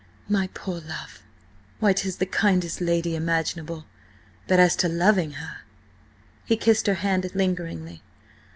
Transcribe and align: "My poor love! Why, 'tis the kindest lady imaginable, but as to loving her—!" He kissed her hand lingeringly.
"My 0.27 0.49
poor 0.55 0.79
love! 0.79 1.21
Why, 1.79 1.93
'tis 1.93 2.15
the 2.17 2.25
kindest 2.25 2.81
lady 2.81 3.13
imaginable, 3.15 3.85
but 4.47 4.59
as 4.59 4.75
to 4.77 4.89
loving 4.89 5.33
her—!" 5.33 5.59
He 6.43 6.57
kissed 6.57 6.87
her 6.87 6.95
hand 7.05 7.29
lingeringly. 7.35 8.01